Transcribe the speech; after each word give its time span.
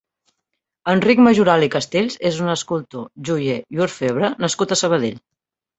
Enric 0.93 1.21
Majoral 1.27 1.67
i 1.67 1.69
Castells 1.77 2.17
és 2.31 2.41
un 2.47 2.51
escultor, 2.55 3.07
joier 3.31 3.61
i 3.77 3.87
orfebre 3.89 4.35
nascut 4.47 4.77
a 4.79 4.85
Sabadell. 4.85 5.25